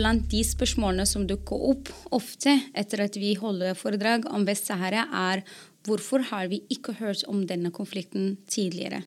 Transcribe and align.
Blant 0.00 0.30
de 0.32 0.40
spørsmålene 0.46 1.04
som 1.04 1.26
dukker 1.28 1.60
opp 1.74 1.90
ofte 2.16 2.54
etter 2.78 3.02
at 3.04 3.18
vi 3.20 3.34
holder 3.36 3.76
foredrag 3.76 4.24
om 4.32 4.46
Vest-Sahara, 4.48 5.02
er 5.12 5.42
hvorfor 5.84 6.24
har 6.30 6.48
vi 6.48 6.62
ikke 6.72 6.94
hørt 7.02 7.26
om 7.28 7.42
denne 7.48 7.68
konflikten 7.74 8.38
tidligere? 8.48 9.02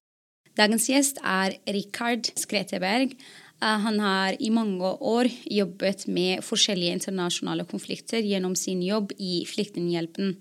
Dagens 0.54 0.86
gjest 0.92 1.18
er 1.26 1.56
Rikard 1.66 2.30
Skreteberg. 2.38 3.16
Eh, 3.18 3.80
han 3.88 3.98
har 4.04 4.38
i 4.38 4.52
mange 4.54 4.92
år 5.02 5.32
jobbet 5.50 6.06
med 6.06 6.46
forskjellige 6.46 7.00
internasjonale 7.00 7.66
konflikter 7.66 8.22
gjennom 8.22 8.54
sin 8.54 8.84
jobb 8.86 9.16
i 9.18 9.48
Flyktninghjelpen. 9.50 10.36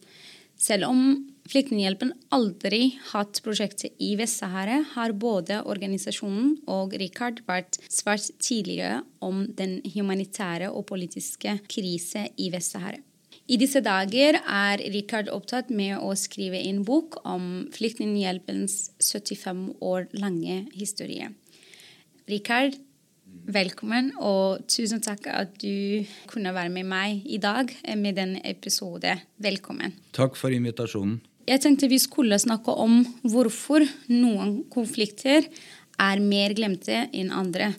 Selv 0.61 0.91
om 0.91 1.31
Flyktninghjelpen 1.51 2.12
aldri 2.30 2.92
hatt 3.10 3.41
prosjektet 3.42 3.96
i 4.00 4.12
Vest-Sahara, 4.19 4.78
har 4.95 5.14
både 5.19 5.59
organisasjonen 5.66 6.55
og 6.70 6.95
Richard 7.00 7.42
vært 7.48 7.80
svært 7.91 8.30
tidligere 8.38 9.00
om 9.20 9.45
den 9.59 9.80
humanitære 9.94 10.70
og 10.70 10.86
politiske 10.92 11.56
krise 11.66 12.28
i 12.39 12.53
Vest-Sahara. 12.55 13.03
I 13.50 13.58
disse 13.58 13.83
dager 13.83 14.39
er 14.39 14.84
Richard 14.94 15.28
opptatt 15.33 15.72
med 15.75 15.97
å 15.98 16.12
skrive 16.16 16.61
en 16.62 16.84
bok 16.86 17.19
om 17.27 17.66
Flyktninghjelpens 17.75 18.92
75 19.03 19.66
år 19.83 20.06
lange 20.14 20.61
historie. 20.78 21.33
Richard, 22.31 22.78
velkommen, 23.50 24.12
og 24.22 24.62
tusen 24.70 25.03
takk 25.03 25.27
at 25.33 25.59
du 25.59 26.06
kunne 26.31 26.55
være 26.55 26.70
med 26.70 26.86
meg 26.86 27.27
i 27.27 27.42
dag 27.42 27.75
med 27.98 28.16
denne 28.20 28.44
episode. 28.47 29.19
Velkommen. 29.42 29.98
Takk 30.14 30.38
for 30.38 30.55
invitasjonen. 30.55 31.19
Jeg 31.48 31.58
tenkte 31.64 31.90
vi 31.90 31.98
skulle 31.98 32.38
snakke 32.38 32.70
om 32.78 33.00
hvorfor 33.26 33.82
noen 34.12 34.60
konflikter 34.70 35.48
er 36.00 36.22
mer 36.22 36.54
glemte 36.54 37.06
enn 37.10 37.32
andre. 37.34 37.72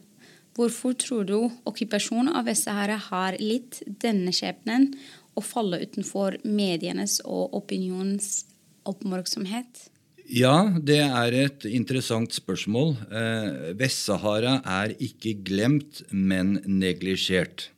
Hvorfor 0.53 0.93
tror 0.99 1.23
du 1.25 1.37
okkupasjonen 1.65 2.33
av 2.35 2.45
Vest-Sahara 2.49 2.99
har 3.07 3.39
litt 3.41 3.79
denne 3.87 4.33
skjebnen 4.35 4.91
å 5.33 5.41
falle 5.41 5.79
utenfor 5.81 6.37
medienes 6.43 7.21
og 7.23 7.55
opinionens 7.57 8.43
oppmerksomhet? 8.85 9.87
Ja, 10.29 10.69
det 10.79 11.01
er 11.03 11.35
et 11.35 11.65
interessant 11.67 12.35
spørsmål. 12.35 12.93
Eh, 13.11 13.71
Vest-Sahara 13.79 14.59
er 14.83 14.93
ikke 14.99 15.35
glemt, 15.43 16.03
men 16.11 16.59
neglisjert. 16.67 17.69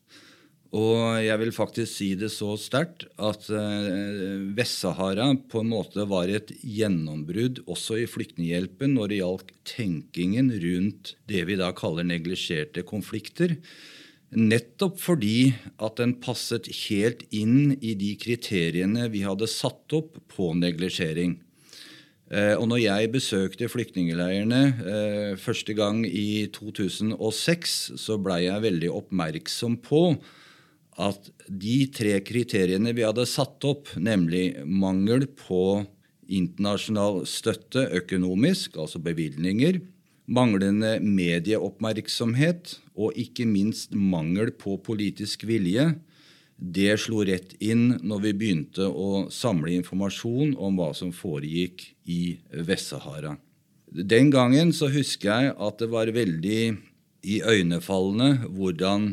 Og 0.75 1.21
jeg 1.23 1.39
vil 1.39 1.53
faktisk 1.55 1.87
si 1.87 2.09
det 2.19 2.31
så 2.33 2.55
sterkt 2.59 3.05
at 3.21 3.47
eh, 3.53 4.41
Vest-Sahara 4.57 5.29
på 5.47 5.61
en 5.63 5.71
måte 5.71 6.03
var 6.09 6.27
et 6.27 6.51
gjennombrudd 6.59 7.61
også 7.63 8.01
i 8.01 8.07
Flyktninghjelpen 8.11 8.97
når 8.97 9.11
det 9.11 9.21
gjaldt 9.21 9.53
tenkingen 9.69 10.51
rundt 10.65 11.13
det 11.31 11.45
vi 11.47 11.55
da 11.61 11.71
kaller 11.77 12.07
neglisjerte 12.07 12.83
konflikter. 12.87 13.55
Nettopp 14.35 14.99
fordi 14.99 15.53
at 15.79 16.01
den 16.01 16.17
passet 16.19 16.67
helt 16.89 17.23
inn 17.31 17.77
i 17.79 17.95
de 17.95 18.11
kriteriene 18.19 19.07
vi 19.13 19.23
hadde 19.23 19.47
satt 19.47 19.95
opp 19.95 20.19
på 20.35 20.51
neglisjering. 20.59 21.37
Eh, 22.35 22.55
og 22.57 22.67
når 22.67 22.83
jeg 22.83 23.13
besøkte 23.15 23.71
flyktningleirene 23.71 24.63
eh, 24.75 25.33
første 25.39 25.75
gang 25.77 26.03
i 26.03 26.49
2006, 26.51 27.75
så 28.01 28.17
blei 28.19 28.47
jeg 28.49 28.65
veldig 28.65 28.97
oppmerksom 29.05 29.79
på 29.85 30.09
at 30.95 31.27
de 31.47 31.79
tre 31.91 32.19
kriteriene 32.23 32.93
vi 32.95 33.03
hadde 33.03 33.27
satt 33.27 33.63
opp, 33.67 33.91
nemlig 33.99 34.53
mangel 34.65 35.27
på 35.27 35.83
internasjonal 36.25 37.23
støtte 37.29 37.85
økonomisk, 37.99 38.79
altså 38.81 39.01
bevilgninger, 39.03 39.81
manglende 40.25 40.97
medieoppmerksomhet 41.03 42.79
og 42.97 43.17
ikke 43.19 43.45
minst 43.45 43.93
mangel 43.93 44.49
på 44.57 44.79
politisk 44.81 45.45
vilje, 45.45 45.91
det 46.55 46.95
slo 47.03 47.25
rett 47.27 47.51
inn 47.59 47.97
når 47.99 48.21
vi 48.23 48.33
begynte 48.39 48.87
å 48.87 49.27
samle 49.33 49.73
informasjon 49.75 50.55
om 50.55 50.79
hva 50.79 50.93
som 50.95 51.11
foregikk 51.13 51.83
i 52.07 52.37
Vest-Sahara. 52.47 53.35
Den 53.91 54.31
gangen 54.31 54.71
så 54.75 54.87
husker 54.91 55.29
jeg 55.29 55.55
at 55.59 55.81
det 55.81 55.89
var 55.91 56.11
veldig 56.15 56.61
iøynefallende 57.25 58.47
hvordan 58.55 59.11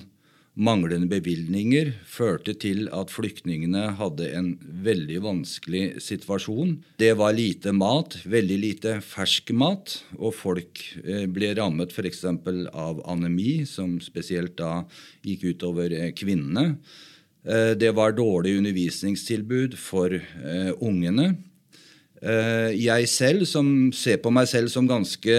Manglende 0.53 1.09
bevilgninger 1.09 1.95
førte 2.05 2.53
til 2.61 2.85
at 2.93 3.09
flyktningene 3.09 3.95
hadde 3.97 4.27
en 4.37 4.51
veldig 4.85 5.23
vanskelig 5.25 6.03
situasjon. 6.05 6.75
Det 7.01 7.15
var 7.17 7.33
lite 7.33 7.73
mat, 7.73 8.19
veldig 8.29 8.59
lite 8.61 8.93
fersk 9.01 9.55
mat, 9.57 9.97
og 10.19 10.37
folk 10.37 10.83
eh, 11.07 11.25
ble 11.25 11.55
rammet 11.57 11.97
f.eks. 11.97 12.21
av 12.69 13.01
anemi, 13.09 13.62
som 13.65 13.97
spesielt 14.05 14.59
da 14.61 14.83
gikk 15.25 15.55
utover 15.55 15.97
eh, 15.97 16.12
kvinnene. 16.12 16.75
Eh, 17.49 17.73
det 17.73 17.97
var 17.97 18.12
dårlig 18.12 18.59
undervisningstilbud 18.61 19.81
for 19.81 20.21
ungene. 20.85 21.33
Jeg 22.23 23.09
selv, 23.11 23.49
som 23.51 23.89
ser 23.91 24.21
på 24.23 24.31
meg 24.31 24.47
selv 24.47 24.71
som 24.71 24.87
ganske 24.87 25.33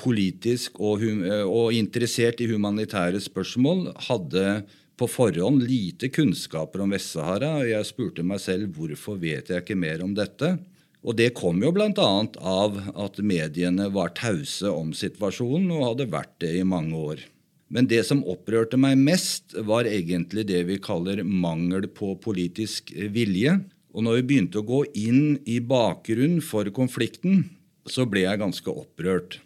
politisk 0.00 0.80
og, 0.80 1.02
eh, 1.04 1.44
og, 1.44 1.72
interessert 1.76 2.40
i 2.40 2.48
humanitære 2.50 3.20
spørsmål, 3.22 3.92
hadde 4.08 4.62
på 4.98 5.08
forhånd 5.08 5.64
lite 5.66 6.10
kunnskaper 6.12 6.84
om 6.84 6.92
Vest-Sahara. 6.94 7.64
Jeg 7.66 7.88
spurte 7.88 8.22
meg 8.22 8.40
selv 8.40 8.76
hvorfor 8.76 9.18
vet 9.18 9.50
jeg 9.50 9.64
ikke 9.64 9.78
mer 9.78 10.04
om 10.04 10.14
dette. 10.14 10.58
Og 11.02 11.16
Det 11.18 11.32
kom 11.34 11.58
jo 11.62 11.72
bl.a. 11.74 11.90
av 12.38 12.76
at 12.94 13.18
mediene 13.18 13.88
var 13.90 14.14
tause 14.14 14.70
om 14.70 14.92
situasjonen 14.94 15.72
og 15.74 15.86
hadde 15.88 16.10
vært 16.12 16.36
det 16.44 16.52
i 16.60 16.66
mange 16.66 16.94
år. 16.94 17.24
Men 17.72 17.88
det 17.88 18.04
som 18.06 18.20
opprørte 18.28 18.76
meg 18.76 19.00
mest, 19.00 19.56
var 19.66 19.88
egentlig 19.88 20.44
det 20.46 20.60
vi 20.68 20.76
kaller 20.78 21.24
mangel 21.24 21.88
på 21.88 22.14
politisk 22.22 22.92
vilje. 22.92 23.56
Og 23.96 24.04
når 24.04 24.20
vi 24.20 24.26
begynte 24.28 24.60
å 24.60 24.68
gå 24.68 24.84
inn 24.94 25.40
i 25.48 25.58
bakgrunnen 25.58 26.42
for 26.44 26.68
konflikten, 26.76 27.48
så 27.88 28.06
ble 28.06 28.26
jeg 28.26 28.40
ganske 28.44 28.70
opprørt. 28.70 29.40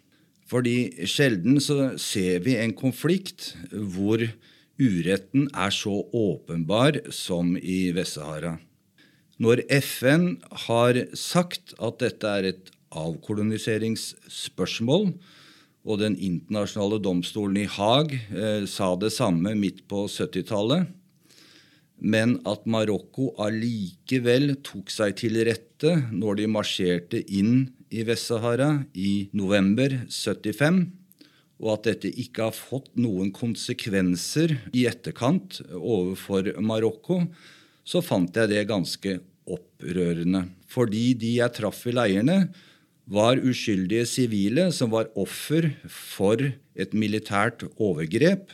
Fordi 0.47 1.07
sjelden 1.09 1.59
så 1.63 1.97
ser 1.99 2.39
vi 2.45 2.55
en 2.59 2.73
konflikt 2.75 3.55
hvor 3.71 4.21
uretten 4.79 5.49
er 5.51 5.69
så 5.73 6.05
åpenbar 6.15 7.11
som 7.11 7.57
i 7.57 7.91
Vest-Sahara. 7.95 8.57
Når 9.37 9.61
FN 9.83 10.41
har 10.65 10.93
sagt 11.17 11.73
at 11.77 11.99
dette 12.01 12.27
er 12.27 12.43
et 12.53 12.71
avkoloniseringsspørsmål, 12.95 15.13
og 15.87 16.01
Den 16.03 16.17
internasjonale 16.19 16.99
domstolen 16.99 17.61
i 17.61 17.69
Haag 17.71 18.11
eh, 18.11 18.67
sa 18.67 18.91
det 18.99 19.07
samme 19.15 19.53
midt 19.55 19.87
på 19.87 20.03
70-tallet, 20.11 20.83
men 21.97 22.43
at 22.45 22.67
Marokko 22.67 23.31
allikevel 23.41 24.59
tok 24.67 24.91
seg 24.91 25.15
til 25.23 25.39
rette 25.47 25.95
når 26.11 26.35
de 26.41 26.47
marsjerte 26.51 27.23
inn 27.23 27.71
i 27.93 28.03
Vest-Sahara 28.07 28.83
i 28.93 29.29
november 29.37 29.93
75, 30.09 30.85
og 31.57 31.71
at 31.73 31.87
dette 31.89 32.11
ikke 32.21 32.49
har 32.49 32.55
fått 32.55 32.91
noen 32.99 33.31
konsekvenser 33.33 34.53
i 34.77 34.85
etterkant 34.89 35.61
overfor 35.73 36.51
Marokko, 36.61 37.23
så 37.87 38.03
fant 38.03 38.35
jeg 38.35 38.51
det 38.51 38.67
ganske 38.69 39.17
opprørende. 39.47 40.43
Fordi 40.69 41.13
de 41.17 41.37
jeg 41.39 41.55
traff 41.57 41.85
i 41.87 41.95
leirene, 41.95 42.39
var 43.07 43.39
uskyldige 43.39 44.03
sivile 44.03 44.65
som 44.75 44.91
var 44.91 45.07
offer 45.15 45.69
for 45.87 46.41
et 46.43 46.91
militært 46.91 47.63
overgrep, 47.79 48.51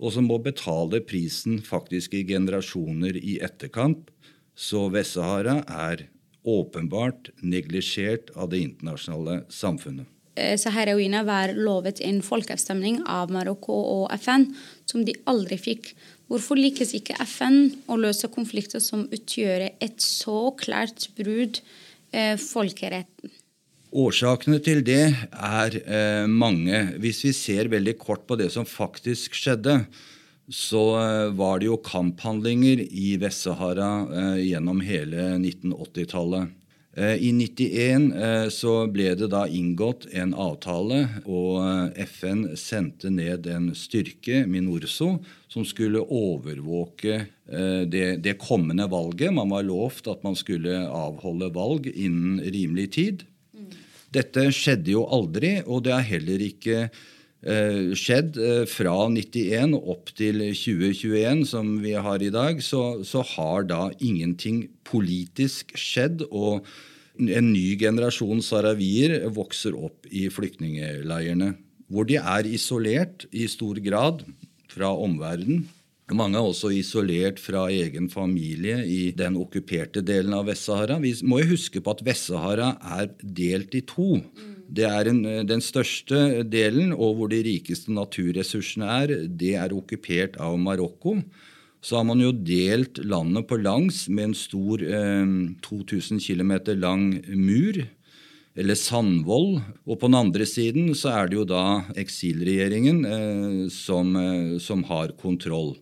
og 0.00 0.14
som 0.14 0.24
må 0.26 0.38
betale 0.42 1.02
prisen 1.04 1.60
faktisk 1.62 2.16
i 2.16 2.24
generasjoner 2.26 3.18
i 3.20 3.36
etterkant. 3.44 4.08
Så 4.56 4.88
Vest-Sahara 4.92 5.60
er 5.68 6.06
åpenbart 6.42 7.30
neglisjert 7.40 8.32
av 8.34 8.50
det 8.50 8.62
internasjonale 8.64 9.42
samfunnet. 9.48 10.08
Eh, 10.34 10.56
Saharawiene 10.56 11.20
var 11.28 11.52
lovet 11.52 12.00
en 12.00 12.22
folkeavstemning 12.24 13.02
av 13.04 13.32
Marokko 13.32 13.74
og 13.76 14.14
FN, 14.16 14.48
som 14.88 15.04
de 15.04 15.14
aldri 15.28 15.58
fikk. 15.60 15.92
Hvorfor 16.32 16.56
lykkes 16.56 16.94
ikke 16.96 17.18
FN 17.26 17.66
å 17.92 17.98
løse 18.00 18.30
konflikter 18.32 18.80
som 18.80 19.04
utgjør 19.12 19.68
et 19.68 20.00
så 20.00 20.54
klart 20.56 21.10
brudd 21.18 21.60
eh, 22.16 22.38
folkeretten? 22.40 23.34
Årsakene 23.92 24.56
til 24.64 24.80
det 24.86 25.02
er 25.36 25.76
eh, 25.82 26.24
mange. 26.24 26.80
Hvis 27.02 27.20
vi 27.26 27.34
ser 27.36 27.68
veldig 27.68 27.98
kort 28.00 28.24
på 28.24 28.38
det 28.40 28.48
som 28.54 28.64
faktisk 28.64 29.36
skjedde, 29.36 29.82
så 30.48 30.82
eh, 31.00 31.28
var 31.34 31.60
det 31.60 31.68
jo 31.68 31.78
kamphandlinger 31.84 32.82
i 32.82 33.14
Vest-Sahara 33.20 33.92
eh, 34.10 34.40
gjennom 34.48 34.82
hele 34.84 35.36
1980-tallet. 35.38 36.50
Eh, 36.96 37.14
I 37.24 37.30
91 37.32 38.08
eh, 38.12 38.48
så 38.52 38.74
ble 38.92 39.14
det 39.16 39.30
da 39.32 39.44
inngått 39.48 40.08
en 40.12 40.34
avtale, 40.34 41.04
og 41.24 41.94
FN 42.08 42.50
sendte 42.58 43.12
ned 43.14 43.46
en 43.46 43.70
styrke, 43.78 44.42
Minurso, 44.50 45.14
som 45.52 45.64
skulle 45.68 46.02
overvåke 46.02 47.26
det, 47.92 48.06
det 48.24 48.38
kommende 48.40 48.86
valget. 48.88 49.34
Man 49.36 49.50
var 49.52 49.66
lovt 49.66 50.06
at 50.08 50.22
man 50.24 50.36
skulle 50.38 50.86
avholde 50.88 51.50
valg 51.52 51.90
innen 51.92 52.38
rimelig 52.40 52.86
tid. 52.96 53.24
Dette 54.12 54.46
skjedde 54.52 54.94
jo 54.94 55.02
aldri, 55.12 55.58
og 55.64 55.84
det 55.84 55.92
har 55.92 56.06
heller 56.08 56.44
ikke 56.44 56.86
skjedd 57.42 58.36
fra 58.70 58.94
91 59.10 59.72
opp 59.74 60.12
til 60.14 60.38
2021, 60.54 61.42
som 61.50 61.72
vi 61.82 61.96
har 61.98 62.22
i 62.22 62.30
dag, 62.30 62.60
så, 62.62 63.02
så 63.02 63.24
har 63.34 63.66
da 63.66 63.80
ingenting 63.98 64.68
politisk 64.86 65.74
skjedd. 65.74 66.22
og 66.30 66.62
en 67.18 67.50
ny 67.52 67.74
generasjon 67.76 68.40
sahrawier 68.44 69.18
vokser 69.36 69.74
opp 69.76 70.06
i 70.08 70.28
flyktningleirene, 70.32 71.52
hvor 71.92 72.08
de 72.08 72.16
er 72.16 72.48
isolert 72.48 73.26
i 73.32 73.44
stor 73.50 73.76
grad 73.84 74.24
fra 74.72 74.92
omverdenen. 74.96 75.66
Mange 76.12 76.36
er 76.36 76.44
også 76.44 76.68
isolert 76.76 77.38
fra 77.40 77.66
egen 77.72 78.10
familie 78.12 78.82
i 78.84 79.12
den 79.16 79.36
okkuperte 79.40 80.02
delen 80.04 80.34
av 80.36 80.44
Vest-Sahara. 80.50 80.98
Vi 81.00 81.14
må 81.24 81.38
jo 81.40 81.54
huske 81.54 81.80
på 81.80 81.94
at 81.94 82.02
Vest-Sahara 82.04 82.74
er 82.98 83.12
delt 83.22 83.76
i 83.78 83.80
to. 83.88 84.18
Det 84.72 84.86
er 84.88 85.10
en, 85.10 85.22
Den 85.44 85.60
største 85.60 86.42
delen, 86.48 86.92
og 86.92 87.18
hvor 87.18 87.28
de 87.32 87.42
rikeste 87.44 87.92
naturressursene 87.92 88.88
er, 89.02 89.16
det 89.28 89.56
er 89.60 89.74
okkupert 89.76 90.38
av 90.40 90.56
Marokko 90.58 91.18
så 91.82 91.98
har 91.98 92.06
man 92.06 92.22
jo 92.22 92.30
delt 92.30 93.00
landet 93.02 93.48
på 93.50 93.58
langs 93.58 94.04
med 94.06 94.30
en 94.30 94.36
stor 94.38 94.82
eh, 94.86 95.32
2000 95.66 96.22
km 96.22 96.54
lang 96.78 97.08
mur, 97.34 97.80
eller 98.54 98.78
sandvoll. 98.78 99.56
Og 99.88 99.98
på 99.98 100.06
den 100.06 100.18
andre 100.20 100.46
siden 100.46 100.92
så 100.94 101.10
er 101.16 101.30
det 101.30 101.40
jo 101.40 101.46
da 101.48 101.82
eksilregjeringen 101.98 103.00
eh, 103.08 103.56
som, 103.74 104.14
eh, 104.14 104.60
som, 104.62 104.84
har 104.86 105.16
kontroll. 105.18 105.74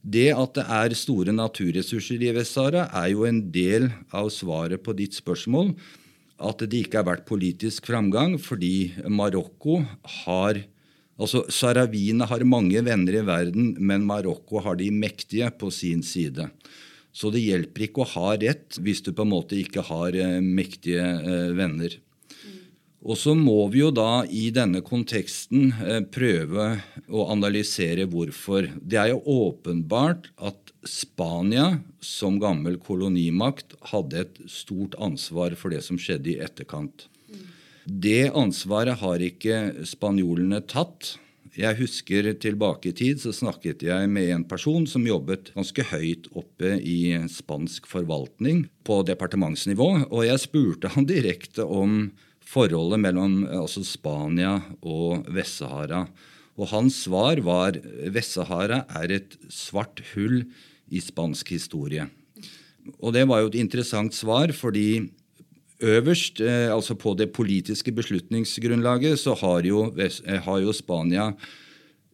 Det 0.00 0.28
at 0.32 0.54
det 0.56 0.66
er 0.76 0.96
store 0.96 1.32
naturressurser 1.32 2.20
i 2.20 2.34
Vest-Sahara, 2.36 2.90
er 3.00 3.10
jo 3.14 3.24
en 3.28 3.40
del 3.52 3.88
av 4.12 4.28
svaret 4.32 4.84
på 4.84 4.92
ditt 4.96 5.16
spørsmål. 5.16 5.72
At 6.40 6.64
det 6.64 6.86
ikke 6.86 7.02
har 7.02 7.08
vært 7.10 7.28
politisk 7.28 7.90
framgang 7.90 8.38
fordi 8.40 8.92
Marokko 9.08 9.82
har 10.24 10.64
Altså, 11.20 11.42
Sahrawiene 11.52 12.24
har 12.24 12.40
mange 12.48 12.80
venner 12.80 13.18
i 13.18 13.24
verden, 13.28 13.74
men 13.76 14.06
Marokko 14.08 14.62
har 14.64 14.78
de 14.80 14.86
mektige 14.88 15.50
på 15.52 15.68
sin 15.68 16.00
side. 16.00 16.46
Så 17.12 17.28
det 17.34 17.42
hjelper 17.44 17.84
ikke 17.84 18.04
å 18.04 18.12
ha 18.14 18.30
rett 18.40 18.78
hvis 18.80 19.02
du 19.04 19.10
på 19.12 19.26
en 19.26 19.34
måte 19.34 19.58
ikke 19.58 19.84
har 19.84 20.16
eh, 20.16 20.38
mektige 20.40 21.04
eh, 21.04 21.50
venner. 21.58 21.98
Og 23.00 23.16
så 23.16 23.32
må 23.36 23.64
vi 23.72 23.80
jo 23.80 23.90
da 23.92 24.22
i 24.28 24.50
denne 24.52 24.82
konteksten 24.84 25.70
eh, 25.84 26.00
prøve 26.12 26.70
å 27.08 27.28
analysere 27.32 28.06
hvorfor. 28.08 28.68
Det 28.80 29.00
er 29.00 29.12
jo 29.14 29.22
åpenbart 29.48 30.30
at 30.36 30.69
Spania 30.86 31.80
som 32.00 32.38
gammel 32.40 32.78
kolonimakt 32.80 33.74
hadde 33.92 34.24
et 34.24 34.38
stort 34.48 34.96
ansvar 35.02 35.56
for 35.60 35.74
det 35.74 35.82
som 35.84 35.98
skjedde 36.00 36.32
i 36.34 36.38
etterkant. 36.40 37.08
Det 37.84 38.30
ansvaret 38.36 39.00
har 39.00 39.24
ikke 39.24 39.84
spanjolene 39.88 40.62
tatt. 40.68 41.16
Jeg 41.58 41.80
husker 41.80 42.28
tilbake 42.38 42.92
i 42.92 42.96
tid 42.96 43.20
så 43.20 43.32
snakket 43.34 43.82
jeg 43.82 44.08
med 44.12 44.30
en 44.30 44.44
person 44.48 44.86
som 44.86 45.06
jobbet 45.06 45.50
ganske 45.56 45.84
høyt 45.90 46.28
oppe 46.38 46.76
i 46.78 47.16
spansk 47.28 47.88
forvaltning 47.90 48.68
på 48.86 49.00
departementsnivå, 49.08 49.88
og 50.08 50.26
jeg 50.28 50.44
spurte 50.44 50.92
han 50.94 51.08
direkte 51.08 51.66
om 51.66 52.12
forholdet 52.50 53.02
mellom 53.02 53.42
altså 53.50 53.82
Spania 53.86 54.60
og 54.80 55.26
Vest-Sahara. 55.30 56.04
Og 56.58 56.70
hans 56.72 57.04
svar 57.06 57.40
var 57.44 57.78
Vest-Sahara 58.12 58.84
er 59.02 59.16
et 59.20 59.36
svart 59.52 60.02
hull 60.14 60.42
i 60.90 61.00
spansk 61.02 61.54
historie. 61.54 62.08
Og 62.98 63.14
det 63.14 63.26
var 63.28 63.42
jo 63.42 63.50
et 63.52 63.60
interessant 63.60 64.14
svar, 64.16 64.52
fordi 64.56 65.10
Øverst, 65.80 66.40
eh, 66.40 66.68
altså 66.74 66.94
på 66.94 67.14
det 67.16 67.32
politiske 67.32 67.92
beslutningsgrunnlaget, 67.92 69.18
så 69.18 69.34
har 69.34 69.60
jo, 69.64 69.94
eh, 69.96 70.40
har 70.40 70.58
jo 70.60 70.72
Spania 70.72 71.32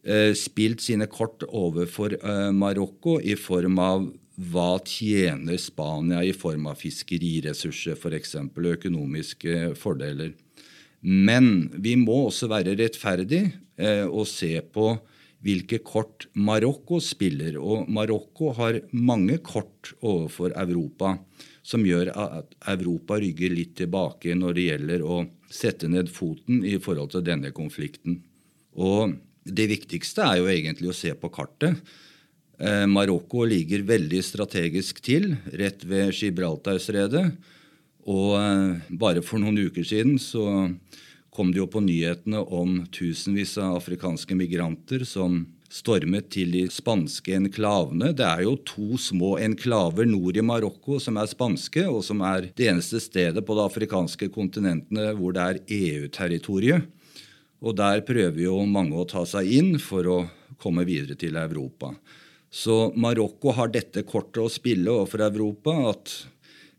eh, 0.05 0.33
spilt 0.33 0.81
sine 0.81 1.05
kort 1.07 1.43
overfor 1.49 2.15
Marokko 2.51 3.19
i 3.19 3.35
form 3.35 3.79
av 3.79 4.07
hva 4.39 4.79
tjener 4.85 5.57
Spania 5.57 6.23
i 6.23 6.31
form 6.31 6.67
av 6.67 6.75
fiskeriressurser, 6.75 7.97
f.eks., 7.97 8.35
og 8.35 8.71
økonomiske 8.77 9.75
fordeler. 9.75 10.31
Men 11.01 11.69
vi 11.77 11.95
må 11.99 12.23
også 12.27 12.49
være 12.51 12.75
rettferdige 12.79 13.53
og 14.09 14.25
se 14.25 14.55
på 14.73 14.95
hvilke 15.45 15.79
kort 15.85 16.25
Marokko 16.33 16.99
spiller. 17.03 17.59
Og 17.61 17.85
Marokko 17.93 18.51
har 18.57 18.79
mange 18.91 19.37
kort 19.45 19.93
overfor 20.01 20.55
Europa 20.57 21.13
som 21.67 21.83
gjør 21.85 22.13
at 22.15 22.55
Europa 22.71 23.19
rygger 23.19 23.53
litt 23.53 23.75
tilbake 23.79 24.35
når 24.39 24.55
det 24.55 24.67
gjelder 24.69 25.03
å 25.03 25.21
sette 25.51 25.89
ned 25.91 26.09
foten 26.11 26.63
i 26.65 26.77
forhold 26.81 27.13
til 27.13 27.25
denne 27.27 27.51
konflikten. 27.55 28.21
Og 28.79 29.17
det 29.47 29.67
viktigste 29.71 30.23
er 30.25 30.41
jo 30.41 30.51
egentlig 30.51 30.91
å 30.91 30.95
se 30.97 31.13
på 31.17 31.31
kartet. 31.33 31.79
Eh, 32.57 32.85
Marokko 32.89 33.45
ligger 33.47 33.85
veldig 33.87 34.21
strategisk 34.25 35.01
til, 35.03 35.33
rett 35.59 35.83
ved 35.87 36.15
Gibraltarstredet. 36.15 37.25
Og 38.07 38.37
eh, 38.39 38.95
bare 38.99 39.23
for 39.25 39.41
noen 39.43 39.59
uker 39.67 39.85
siden 39.87 40.15
så 40.21 40.47
kom 41.33 41.51
det 41.53 41.61
jo 41.61 41.67
på 41.69 41.83
nyhetene 41.85 42.41
om 42.41 42.81
tusenvis 42.93 43.57
av 43.61 43.77
afrikanske 43.77 44.35
migranter 44.37 45.03
som 45.05 45.43
stormet 45.69 46.29
til 46.31 46.53
de 46.55 46.63
spanske 46.71 47.35
enklavene. 47.35 48.13
Det 48.15 48.25
er 48.25 48.45
jo 48.45 48.55
to 48.67 48.97
små 49.01 49.35
enklaver 49.43 50.07
nord 50.07 50.39
i 50.39 50.45
Marokko 50.45 51.01
som 51.03 51.19
er 51.19 51.29
spanske, 51.29 51.83
og 51.91 52.01
som 52.07 52.23
er 52.25 52.49
det 52.57 52.69
eneste 52.71 53.01
stedet 53.03 53.43
på 53.45 53.57
det 53.57 53.65
afrikanske 53.67 54.31
kontinentet 54.33 55.11
hvor 55.19 55.35
det 55.35 55.43
er 55.43 55.59
EU-territoriet. 55.77 56.87
Og 57.61 57.75
der 57.77 58.03
prøver 58.05 58.43
jo 58.45 58.61
mange 58.69 58.97
å 58.97 59.07
ta 59.09 59.25
seg 59.27 59.49
inn 59.59 59.75
for 59.81 60.07
å 60.07 60.17
komme 60.61 60.85
videre 60.87 61.17
til 61.19 61.37
Europa. 61.37 61.91
Så 62.53 62.93
Marokko 62.95 63.51
har 63.57 63.71
dette 63.73 64.05
kortet 64.07 64.39
å 64.45 64.51
spille 64.51 64.93
overfor 64.93 65.25
Europa 65.25 65.73
at 65.91 66.13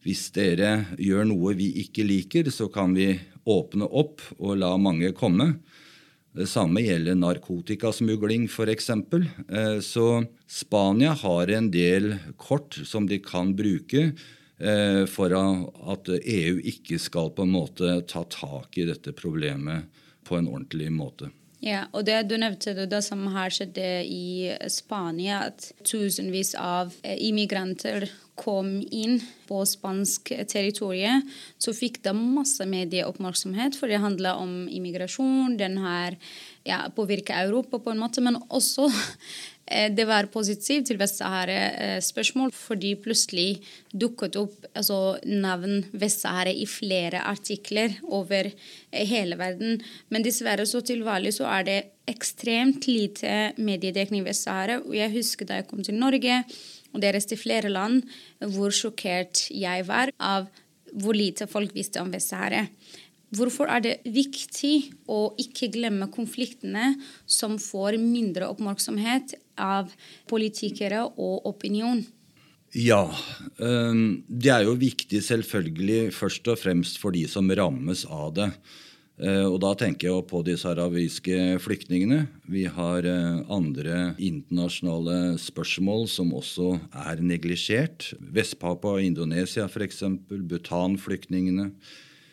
hvis 0.05 0.29
dere 0.35 0.95
gjør 1.01 1.27
noe 1.29 1.55
vi 1.59 1.73
ikke 1.83 2.07
liker, 2.07 2.51
så 2.55 2.69
kan 2.73 2.95
vi 2.97 3.13
åpne 3.49 3.89
opp 3.89 4.23
og 4.39 4.59
la 4.61 4.75
mange 4.81 5.11
komme. 5.17 5.55
Det 6.39 6.47
samme 6.47 6.83
gjelder 6.85 7.17
narkotikasmugling 7.19 8.47
f.eks. 8.47 8.91
Eh, 8.91 9.79
så 9.83 10.07
Spania 10.47 11.17
har 11.19 11.51
en 11.51 11.71
del 11.75 12.13
kort 12.37 12.79
som 12.87 13.09
de 13.11 13.19
kan 13.25 13.55
bruke 13.59 14.11
eh, 14.13 15.03
for 15.11 15.35
at 15.35 16.13
EU 16.19 16.61
ikke 16.61 17.01
skal 17.03 17.33
på 17.35 17.47
en 17.47 17.57
måte 17.57 17.97
ta 18.07 18.23
tak 18.31 18.79
i 18.79 18.87
dette 18.87 19.17
problemet 19.19 19.89
på 20.29 20.39
en 20.39 20.51
ordentlig 20.53 20.93
måte. 20.95 21.33
Ja, 21.59 21.89
og 21.91 22.05
det 22.07 22.21
du 22.31 22.37
nevnte, 22.39 22.87
det 22.87 23.01
som 23.03 23.25
har 23.35 23.51
skjedd 23.51 23.81
i 23.83 24.55
Spania, 24.71 25.41
at 25.51 25.73
tusenvis 25.83 26.53
av 26.55 26.93
eh, 27.03 27.19
immigranter 27.27 28.07
kom 28.39 28.77
inn 28.95 29.17
på 29.49 29.65
spansk 29.67 30.31
territorium, 30.47 31.25
så 31.59 31.75
fikk 31.75 31.99
det 32.05 32.15
masse 32.15 32.63
medieoppmerksomhet, 32.63 33.75
for 33.75 33.91
det 33.91 33.99
handla 33.99 34.37
om 34.39 34.69
immigrasjon. 34.71 35.57
Den 35.59 35.81
har 35.83 36.15
ja, 36.63 36.85
påvirka 36.95 37.41
Europa 37.43 37.83
på 37.83 37.91
en 37.91 38.05
måte, 38.05 38.23
men 38.23 38.39
også 38.49 38.87
det 39.93 40.07
var 40.09 40.31
positivt 40.33 40.89
til 40.89 40.99
Vest-Sahara-spørsmål, 41.01 42.53
fordi 42.57 42.95
plutselig 43.03 43.61
dukket 43.93 44.39
opp 44.41 44.69
altså, 44.73 45.19
navn 45.29 45.83
Vest-Sahara 45.93 46.55
i 46.55 46.65
flere 46.69 47.21
artikler 47.29 47.99
over 48.05 48.49
eh, 48.49 49.05
hele 49.09 49.39
verden. 49.41 49.83
Men 50.09 50.25
dessverre 50.25 50.67
så 50.69 50.81
til 50.81 51.05
vanlig 51.07 51.35
så 51.37 51.49
er 51.53 51.69
det 51.69 51.79
ekstremt 52.09 52.89
lite 52.89 53.53
mediedekning 53.61 54.25
i 54.25 54.31
Vest-Sahara. 54.31 54.81
Jeg 54.97 55.13
husker 55.17 55.49
da 55.49 55.61
jeg 55.61 55.69
kom 55.69 55.85
til 55.85 55.99
Norge 56.01 56.43
og 56.95 57.03
det 57.03 57.13
til 57.29 57.41
flere 57.41 57.69
land, 57.69 58.01
hvor 58.41 58.73
sjokkert 58.73 59.51
jeg 59.53 59.85
var 59.89 60.15
av 60.17 60.49
hvor 60.97 61.13
lite 61.13 61.45
folk 61.51 61.75
visste 61.77 62.01
om 62.01 62.09
Vest-Sahara. 62.13 62.65
Hvorfor 63.37 63.69
er 63.69 63.83
det 63.85 63.99
viktig 64.09 64.89
å 65.13 65.35
ikke 65.37 65.69
glemme 65.75 66.09
konfliktene 66.09 66.95
som 67.29 67.59
får 67.61 67.99
mindre 68.01 68.49
oppmerksomhet 68.49 69.35
av 69.59 69.93
politikere 70.31 71.05
og 71.09 71.47
opinion? 71.51 72.05
Ja. 72.77 73.07
Det 73.59 74.51
er 74.53 74.67
jo 74.67 74.75
viktig 74.77 75.23
selvfølgelig 75.25 76.13
først 76.13 76.51
og 76.53 76.61
fremst 76.61 77.01
for 77.01 77.17
de 77.17 77.25
som 77.31 77.49
rammes 77.49 78.05
av 78.05 78.35
det. 78.37 78.51
Eh, 79.19 79.43
og 79.43 79.57
da 79.65 79.73
tenker 79.75 80.13
jeg 80.13 80.27
på 80.31 80.41
de 80.47 80.55
sahrawiske 80.59 81.59
flyktningene. 81.65 82.21
Vi 82.47 82.65
har 82.71 83.07
eh, 83.09 83.41
andre 83.51 84.13
internasjonale 84.15 85.35
spørsmål 85.43 86.07
som 86.11 86.31
også 86.39 86.77
er 87.03 87.23
neglisjert. 87.27 88.13
Vest-Papua, 88.21 89.01
Indonesia 89.03 89.67
f.eks., 89.67 90.05
Bhutan-flyktningene. 90.31 91.73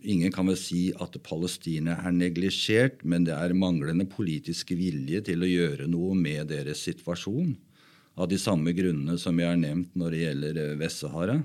Ingen 0.05 0.31
kan 0.31 0.45
vel 0.45 0.57
si 0.59 0.91
at 1.01 1.15
Palestina 1.25 1.95
er 2.05 2.13
neglisjert, 2.13 3.01
men 3.01 3.25
det 3.25 3.33
er 3.33 3.55
manglende 3.57 4.05
politisk 4.05 4.75
vilje 4.77 5.24
til 5.31 5.41
å 5.41 5.50
gjøre 5.50 5.88
noe 5.89 6.13
med 6.17 6.51
deres 6.53 6.83
situasjon. 6.85 7.55
Av 8.15 8.29
de 8.29 8.38
samme 8.39 8.71
grunnene 8.77 9.17
som 9.19 9.39
jeg 9.41 9.50
har 9.50 9.57
nevnt 9.59 9.97
når 9.97 10.13
det 10.13 10.21
gjelder 10.21 10.59
eh, 10.62 10.75
Vest-Sahara. 10.79 11.39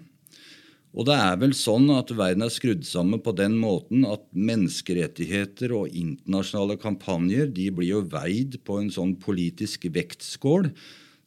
Og 0.90 1.06
det 1.06 1.16
er 1.22 1.36
vel 1.38 1.54
sånn 1.54 1.86
at 1.94 2.10
verden 2.14 2.44
er 2.44 2.52
skrudd 2.52 2.82
sammen 2.86 3.22
på 3.22 3.32
den 3.38 3.56
måten 3.62 4.04
at 4.06 4.24
menneskerettigheter 4.34 5.72
og 5.78 5.94
internasjonale 5.94 6.76
kampanjer 6.82 7.48
de 7.54 7.68
blir 7.74 7.94
jo 7.94 8.02
veid 8.10 8.58
på 8.66 8.80
en 8.82 8.90
sånn 8.92 9.14
politisk 9.22 9.86
vektskål 9.94 10.68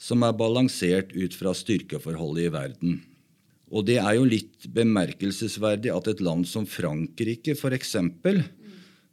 som 0.03 0.27
er 0.27 0.35
balansert 0.35 1.15
ut 1.15 1.35
fra 1.39 1.55
styrkeforholdet 1.55 2.49
i 2.49 2.53
verden. 2.53 3.01
Og 3.73 3.87
det 3.89 3.97
er 3.97 4.19
jo 4.19 4.27
litt 4.29 4.67
bemerkelsesverdig 4.69 5.89
at 5.93 6.09
et 6.11 6.21
land 6.21 6.45
som 6.49 6.67
Frankrike 6.69 7.55
f.eks., 7.57 7.95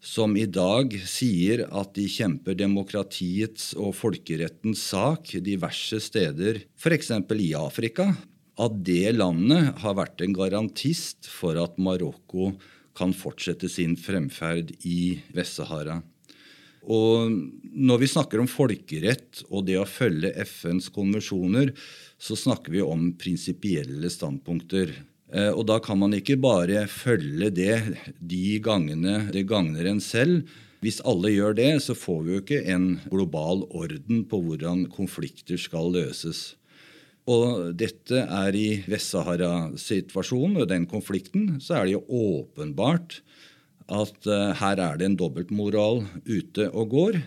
som 0.00 0.32
i 0.36 0.46
dag 0.48 0.94
sier 1.04 1.66
at 1.76 1.90
de 1.96 2.06
kjemper 2.08 2.56
demokratiets 2.56 3.74
og 3.76 3.92
folkerettens 3.98 4.80
sak 4.92 5.34
diverse 5.44 6.00
steder, 6.00 6.62
f.eks. 6.80 7.10
i 7.36 7.50
Afrika, 7.56 8.06
at 8.60 8.78
det 8.84 9.16
landet 9.16 9.74
har 9.82 9.96
vært 9.96 10.24
en 10.24 10.36
garantist 10.36 11.28
for 11.28 11.60
at 11.60 11.76
Marokko 11.80 12.54
kan 12.96 13.12
fortsette 13.16 13.68
sin 13.72 13.96
fremferd 13.96 14.72
i 14.88 15.20
Vest-Sahara. 15.36 16.00
Og 16.88 17.28
når 17.76 18.00
vi 18.00 18.08
snakker 18.08 18.40
om 18.40 18.48
folkerett 18.48 19.42
og 19.50 19.66
det 19.68 19.76
å 19.80 19.88
følge 19.88 20.32
FNs 20.46 20.88
konvensjoner, 20.94 21.74
så 22.20 22.36
snakker 22.36 22.72
vi 22.72 22.84
om 22.84 23.10
prinsipielle 23.20 24.10
standpunkter. 24.12 24.94
Eh, 25.32 25.50
og 25.52 25.66
da 25.68 25.78
kan 25.84 26.00
man 26.00 26.16
ikke 26.16 26.38
bare 26.40 26.86
følge 26.90 27.50
det 27.54 27.76
de 28.18 28.58
gangene 28.64 29.26
det 29.34 29.46
gagner 29.50 29.90
en 29.92 30.00
selv. 30.04 30.48
Hvis 30.80 31.02
alle 31.04 31.32
gjør 31.34 31.58
det, 31.58 31.72
så 31.84 31.96
får 31.96 32.22
vi 32.24 32.32
jo 32.32 32.40
ikke 32.40 32.62
en 32.72 32.86
global 33.12 33.66
orden 33.68 34.24
på 34.28 34.40
hvordan 34.40 34.86
konflikter 34.92 35.60
skal 35.60 35.92
løses. 35.92 36.54
Og 37.28 37.76
dette 37.76 38.24
er 38.24 38.56
i 38.56 38.80
Vest-Sahara-situasjonen 38.88 40.62
og 40.62 40.70
den 40.70 40.86
konflikten, 40.88 41.58
så 41.60 41.76
er 41.76 41.86
det 41.86 41.98
jo 41.98 42.06
åpenbart 42.08 43.20
at 43.90 44.30
uh, 44.30 44.50
her 44.60 44.80
er 44.80 44.98
det 44.98 45.08
en 45.08 45.18
dobbeltmoral 45.18 46.04
ute 46.28 46.70
og 46.70 46.94
går. 46.94 47.20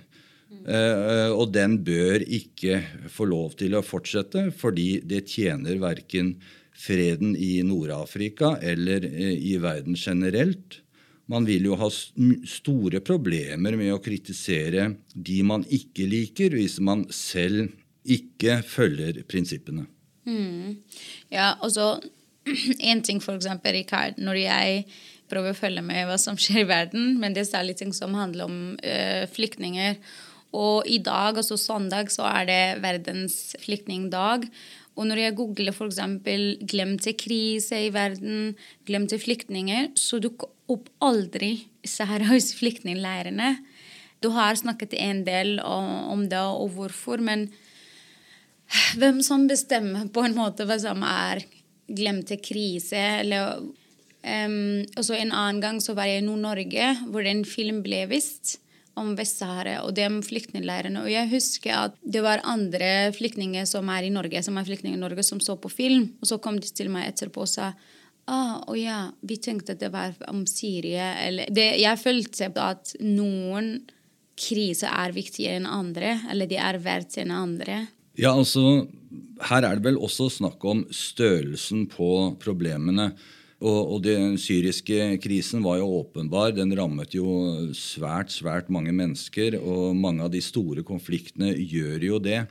Uh, 0.63 1.33
og 1.33 1.49
den 1.51 1.79
bør 1.83 2.23
ikke 2.23 2.79
få 3.11 3.27
lov 3.27 3.57
til 3.59 3.75
å 3.75 3.83
fortsette, 3.83 4.47
fordi 4.55 5.01
det 5.03 5.25
tjener 5.33 5.81
verken 5.81 6.37
freden 6.73 7.33
i 7.35 7.57
Nord-Afrika 7.65 8.55
eller 8.63 9.03
uh, 9.09 9.33
i 9.33 9.57
verden 9.61 9.97
generelt. 9.99 10.79
Man 11.31 11.47
vil 11.47 11.69
jo 11.69 11.77
ha 11.79 11.87
store 11.89 12.99
problemer 13.03 13.77
med 13.79 13.93
å 13.95 14.01
kritisere 14.03 14.89
de 15.15 15.39
man 15.47 15.63
ikke 15.71 16.07
liker, 16.09 16.55
hvis 16.55 16.79
man 16.83 17.05
selv 17.15 17.71
ikke 18.03 18.59
følger 18.67 19.21
prinsippene. 19.27 19.87
Mm. 20.27 20.83
Ja, 21.31 21.55
og 21.63 21.71
så 21.75 21.95
En 22.91 22.99
ting, 23.03 23.21
for 23.23 23.37
eksempel, 23.39 23.71
Rikard, 23.71 24.17
når 24.19 24.41
jeg 24.41 24.85
prøver 25.31 25.53
å 25.53 25.57
følge 25.57 25.83
med 25.85 26.07
hva 26.09 26.19
som 26.21 26.37
skjer 26.39 26.63
i 26.63 26.69
verden, 26.69 27.17
men 27.21 27.35
det 27.35 27.43
er 27.43 27.51
særlig 27.51 27.77
ting 27.79 27.93
som 27.95 28.15
handler 28.17 28.49
om 28.49 28.57
uh, 28.83 29.25
flyktninger. 29.33 29.97
Og 30.53 30.85
i 30.85 30.99
dag, 31.01 31.39
altså 31.39 31.57
søndag, 31.57 32.11
så 32.13 32.27
er 32.29 32.47
det 32.49 32.63
verdens 32.83 33.55
flyktningdag. 33.63 34.45
Og 34.93 35.07
når 35.09 35.23
jeg 35.23 35.35
googler 35.39 35.73
f.eks. 35.73 35.99
'glemte 36.61 37.15
krise 37.17 37.87
i 37.87 37.93
verden', 37.93 38.53
'glemte 38.85 39.17
flyktninger', 39.17 39.95
så 39.97 40.21
dukker 40.21 40.51
opp 40.69 40.89
aldri 41.01 41.65
saharawiske 41.81 42.57
flyktningleirene. 42.61 43.57
Du 44.21 44.29
har 44.31 44.55
snakket 44.55 44.93
en 44.93 45.25
del 45.25 45.57
om 45.59 46.29
det 46.29 46.39
og 46.39 46.77
hvorfor, 46.77 47.19
men 47.19 47.49
hvem 48.95 49.19
som 49.25 49.47
bestemmer 49.49 50.07
på 50.13 50.23
en 50.23 50.37
måte 50.37 50.65
hva 50.69 50.77
som 50.79 51.01
er 51.03 51.43
glemte 51.89 52.37
krise. 52.41 53.01
eller 53.21 53.59
um, 54.23 54.83
og 54.97 55.05
så 55.05 55.17
En 55.19 55.31
annen 55.31 55.61
gang 55.63 55.79
så 55.83 55.95
var 55.97 56.09
jeg 56.09 56.23
i 56.23 56.25
Nord-Norge, 56.25 56.89
hvor 57.11 57.27
en 57.27 57.43
film 57.47 57.81
ble 57.85 58.05
vist 58.11 58.57
om 58.99 59.15
Vest-Sahara 59.17 59.79
og 59.87 59.95
de 59.97 60.05
flyktningleirene. 60.25 61.01
Og 61.01 61.09
jeg 61.11 61.29
husker 61.31 61.73
at 61.87 61.97
det 62.05 62.21
var 62.25 62.43
andre 62.45 63.09
flyktninger 63.15 63.65
som 63.69 63.89
er 63.89 64.05
i 64.05 64.13
Norge, 64.13 64.43
som 64.45 64.57
er 64.59 64.67
flyktninger 64.67 64.99
i 64.99 65.01
Norge, 65.01 65.25
som 65.25 65.41
så 65.41 65.57
på 65.57 65.71
film. 65.71 66.11
Og 66.21 66.29
så 66.29 66.37
kom 66.41 66.59
de 66.61 66.69
til 66.69 66.91
meg 66.93 67.09
etterpå 67.09 67.45
og 67.45 67.49
sa 67.49 67.71
ah, 68.29 68.61
oh 68.71 68.77
ja, 68.77 69.09
vi 69.25 69.39
tenkte 69.41 69.73
at 69.73 69.81
det 69.81 69.91
var 69.93 70.13
om 70.29 70.45
Syria. 70.47 71.13
Eller 71.25 71.49
det, 71.51 71.73
jeg 71.81 72.01
følte 72.01 72.51
at 72.61 72.95
noen 73.01 73.75
kriser 74.39 74.89
er 74.89 75.13
viktigere 75.13 75.59
enn 75.59 75.69
andre, 75.69 76.15
eller 76.31 76.49
de 76.49 76.57
er 76.57 76.79
verdt 76.81 77.19
enn 77.21 77.33
andre. 77.35 77.83
Ja, 78.17 78.33
altså, 78.33 78.85
Her 79.49 79.65
er 79.65 79.77
det 79.77 79.87
vel 79.87 79.97
også 80.01 80.29
snakk 80.29 80.63
om 80.69 80.85
størrelsen 80.93 81.87
på 81.89 82.35
problemene. 82.41 83.11
Og, 83.63 83.95
og 83.95 84.03
Den 84.03 84.35
syriske 84.41 85.15
krisen 85.23 85.63
var 85.63 85.79
jo 85.79 86.01
åpenbar. 86.01 86.51
Den 86.55 86.73
rammet 86.75 87.15
jo 87.15 87.71
svært, 87.77 88.33
svært 88.35 88.69
mange 88.73 88.91
mennesker. 88.95 89.55
Og 89.61 89.95
mange 89.95 90.25
av 90.25 90.33
de 90.33 90.43
store 90.43 90.83
konfliktene 90.83 91.53
gjør 91.55 92.09
jo 92.09 92.19
det. 92.19 92.43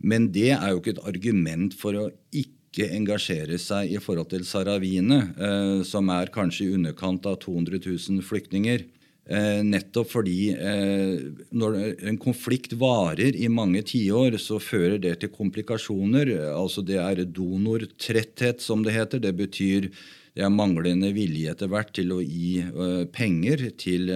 Men 0.00 0.30
det 0.32 0.54
er 0.56 0.72
jo 0.72 0.80
ikke 0.80 0.96
et 0.96 1.06
argument 1.06 1.76
for 1.76 1.96
å 1.96 2.08
ikke 2.32 2.88
engasjere 2.96 3.56
seg 3.60 3.92
i 3.94 4.00
forhold 4.02 4.32
til 4.32 4.42
sarawiene, 4.48 5.20
eh, 5.36 5.84
som 5.86 6.10
er 6.10 6.32
kanskje 6.34 6.66
i 6.66 6.74
underkant 6.74 7.28
av 7.30 7.38
200 7.44 7.84
000 7.84 8.24
flyktninger. 8.26 8.88
Eh, 9.24 9.62
nettopp 9.64 10.10
fordi 10.12 10.50
eh, 10.52 11.14
når 11.56 11.78
en 12.10 12.18
konflikt 12.20 12.74
varer 12.76 13.32
i 13.32 13.48
mange 13.48 13.80
tiår, 13.88 14.36
så 14.36 14.58
fører 14.60 14.98
det 15.00 15.14
til 15.22 15.32
komplikasjoner. 15.32 16.34
Altså 16.52 16.84
Det 16.84 17.00
er 17.00 17.24
donortretthet, 17.24 18.60
som 18.60 18.84
det 18.84 18.92
heter. 18.92 19.24
Det 19.24 19.32
betyr 19.38 19.88
det 20.34 20.42
er 20.42 20.52
manglende 20.52 21.12
vilje 21.14 21.54
etter 21.54 21.70
hvert 21.70 21.94
til 21.94 22.10
å 22.10 22.18
gi 22.18 22.58
uh, 22.66 23.06
penger 23.14 23.68
til 23.78 24.10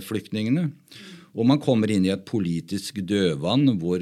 flyktningene. 0.00 0.70
Og 1.36 1.44
man 1.46 1.60
kommer 1.60 1.92
inn 1.92 2.06
i 2.08 2.10
et 2.14 2.24
politisk 2.26 3.02
dødvann 3.06 3.76
hvor 3.78 4.00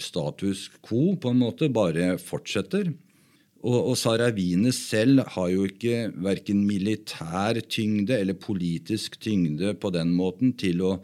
status 0.00 0.68
quo 0.86 1.16
på 1.18 1.32
en 1.34 1.42
måte 1.42 1.66
bare 1.68 2.14
fortsetter. 2.22 2.92
Og, 3.64 3.78
og 3.90 3.94
sahrawiene 3.96 4.72
selv 4.76 5.24
har 5.34 5.50
jo 5.52 5.64
ikke 5.68 6.10
verken 6.24 6.66
militær 6.68 7.62
tyngde 7.64 8.18
eller 8.20 8.36
politisk 8.36 9.16
tyngde 9.24 9.72
på 9.80 9.92
den 9.94 10.12
måten 10.16 10.52
til 10.60 10.84
å 10.84 10.98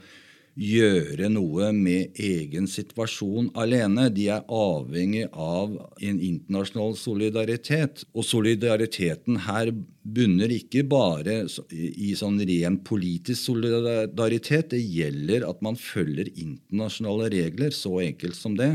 gjøre 0.61 1.31
noe 1.33 1.71
med 1.73 2.19
egen 2.21 2.67
situasjon 2.69 3.49
alene. 3.59 4.09
De 4.13 4.27
er 4.35 4.45
avhengig 4.45 5.29
av 5.33 5.73
en 6.03 6.19
internasjonal 6.21 6.97
solidaritet. 7.01 8.05
Og 8.13 8.27
solidariteten 8.27 9.41
her 9.47 9.73
bunner 10.03 10.53
ikke 10.53 10.85
bare 10.91 11.45
i 11.71 12.13
sånn 12.19 12.43
ren 12.51 12.81
politisk 12.85 13.53
solidaritet. 13.53 14.75
Det 14.75 14.83
gjelder 14.83 15.49
at 15.49 15.65
man 15.65 15.81
følger 15.81 16.29
internasjonale 16.35 17.31
regler. 17.33 17.73
Så 17.73 17.97
enkelt 18.05 18.37
som 18.37 18.59
det 18.59 18.75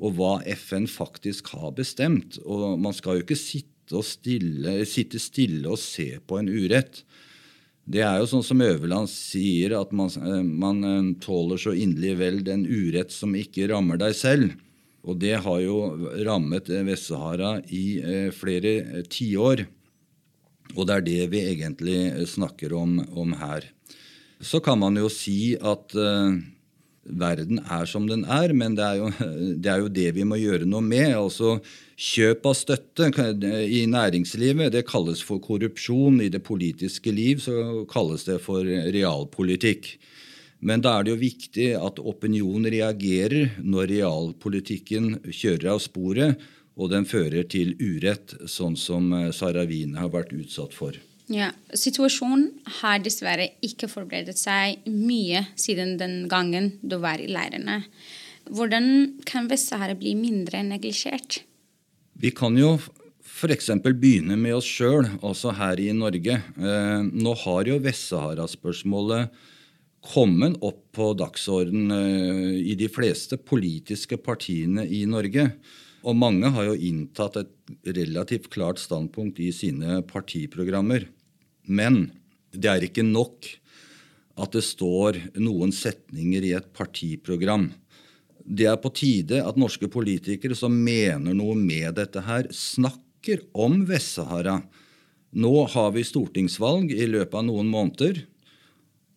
og 0.00 0.16
hva 0.16 0.32
FN 0.56 0.88
faktisk 0.88 1.52
har 1.54 1.74
bestemt. 1.76 2.40
Og 2.48 2.78
man 2.80 2.96
skal 2.96 3.18
jo 3.18 3.26
ikke 3.26 3.38
sitte, 3.38 4.00
stille, 4.06 4.80
sitte 4.88 5.20
stille 5.20 5.68
og 5.68 5.80
se 5.82 6.14
på 6.24 6.40
en 6.40 6.48
urett. 6.48 7.02
Det 7.90 8.04
er 8.06 8.20
jo 8.20 8.28
sånn 8.30 8.44
som 8.46 8.62
Øverland 8.62 9.10
sier, 9.10 9.74
at 9.80 9.92
man, 9.96 10.10
eh, 10.20 10.42
man 10.44 10.84
eh, 10.86 11.10
tåler 11.22 11.60
så 11.60 11.74
inderlig 11.74 12.16
vel 12.20 12.42
den 12.46 12.64
urett 12.68 13.12
som 13.12 13.34
ikke 13.34 13.68
rammer 13.72 13.98
deg 14.00 14.14
selv. 14.16 14.54
Og 15.00 15.16
det 15.18 15.40
har 15.42 15.60
jo 15.64 15.76
rammet 16.26 16.68
Vest-Sahara 16.68 17.58
i 17.72 17.84
eh, 17.98 18.30
flere 18.36 19.02
tiår. 19.10 19.64
Og 20.76 20.86
det 20.86 20.96
er 20.96 21.06
det 21.08 21.28
vi 21.32 21.44
egentlig 21.50 22.28
snakker 22.30 22.76
om, 22.78 23.00
om, 23.10 23.34
her. 23.40 23.66
Så 24.38 24.60
kan 24.62 24.78
man 24.78 24.94
jo 24.96 25.08
si 25.10 25.56
at 25.58 25.90
verden 27.04 27.60
er 27.64 27.86
som 27.88 28.06
den 28.08 28.24
er, 28.28 28.52
men 28.52 28.76
det 28.76 28.84
er, 28.84 28.98
jo, 29.00 29.10
det 29.62 29.70
er, 29.70 29.82
jo, 29.84 29.88
det 29.92 30.08
vi 30.16 30.26
må 30.28 30.38
gjøre 30.40 30.68
noe 30.68 30.84
med. 30.84 31.14
altså 31.16 31.58
Kjøp 32.00 32.46
av 32.48 32.56
støtte 32.56 33.10
i 33.68 33.82
næringslivet 33.90 34.72
det 34.72 34.86
kalles 34.88 35.20
for 35.24 35.42
korrupsjon. 35.44 36.22
I 36.24 36.30
det 36.32 36.42
politiske 36.46 37.12
liv 37.12 37.42
så 37.44 37.84
kalles 37.90 38.24
det 38.28 38.38
for 38.44 38.64
realpolitikk. 38.64 39.92
Men 40.64 40.84
da 40.84 40.98
er 40.98 41.04
det 41.04 41.14
jo 41.14 41.20
viktig 41.20 41.68
at 41.80 42.00
opinionen 42.00 42.68
reagerer 42.72 43.60
når 43.60 43.92
realpolitikken 43.94 45.14
kjører 45.28 45.74
av 45.74 45.84
sporet, 45.84 46.48
og 46.80 46.92
den 46.92 47.04
fører 47.08 47.44
til 47.48 47.74
urett, 47.80 48.36
sånn 48.48 48.76
som 48.80 49.12
Saravine 49.36 50.00
har 50.00 50.12
vært 50.12 50.32
utsatt 50.36 50.76
for. 50.76 50.96
Ja, 51.30 51.52
Situasjonen 51.78 52.48
har 52.80 52.98
dessverre 53.04 53.52
ikke 53.62 53.86
forberedt 53.90 54.38
seg 54.38 54.82
mye 54.90 55.44
siden 55.54 55.94
den 56.00 56.24
gangen 56.30 56.72
du 56.82 56.96
var 57.02 57.22
i 57.22 57.28
leirene. 57.30 57.84
Hvordan 58.50 59.20
kan 59.28 59.46
Vest-Sahara 59.50 59.94
bli 59.94 60.16
mindre 60.18 60.64
neglisjert? 60.66 61.44
Vi 62.18 62.32
kan 62.34 62.58
jo 62.58 62.72
f.eks. 62.80 63.70
begynne 63.86 64.34
med 64.36 64.56
oss 64.58 64.66
sjøl, 64.66 65.06
også 65.22 65.54
her 65.54 65.78
i 65.78 65.92
Norge. 65.94 66.40
Eh, 66.40 66.98
nå 67.06 67.36
har 67.44 67.70
jo 67.70 67.78
Vest-Sahara-spørsmålet 67.84 69.30
kommet 70.10 70.58
opp 70.66 70.82
på 70.96 71.12
dagsorden 71.14 71.94
eh, 71.94 72.58
i 72.72 72.74
de 72.74 72.90
fleste 72.90 73.38
politiske 73.38 74.18
partiene 74.18 74.82
i 74.82 75.04
Norge. 75.06 75.46
Og 76.02 76.16
mange 76.16 76.50
har 76.50 76.72
jo 76.72 76.74
inntatt 76.74 77.38
et 77.38 77.54
relativt 78.00 78.50
klart 78.50 78.82
standpunkt 78.82 79.38
i 79.38 79.52
sine 79.54 80.00
partiprogrammer. 80.10 81.06
Men 81.66 82.10
det 82.52 82.70
er 82.70 82.86
ikke 82.86 83.06
nok 83.06 83.48
at 84.40 84.56
det 84.56 84.64
står 84.64 85.18
noen 85.40 85.72
setninger 85.74 86.46
i 86.48 86.54
et 86.56 86.70
partiprogram. 86.76 87.70
Det 88.40 88.66
er 88.70 88.78
på 88.80 88.92
tide 88.96 89.42
at 89.44 89.58
norske 89.60 89.88
politikere 89.92 90.56
som 90.58 90.74
mener 90.74 91.36
noe 91.36 91.54
med 91.58 91.98
dette 92.00 92.22
her, 92.24 92.48
snakker 92.50 93.44
om 93.52 93.84
Vest-Sahara. 93.88 94.60
Nå 95.36 95.52
har 95.74 95.92
vi 95.94 96.06
stortingsvalg 96.06 96.90
i 96.94 97.06
løpet 97.06 97.36
av 97.38 97.46
noen 97.46 97.68
måneder. 97.70 98.24